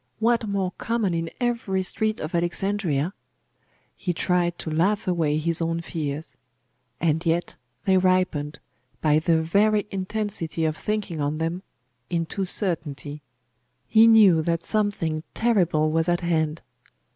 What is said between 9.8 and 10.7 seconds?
intensity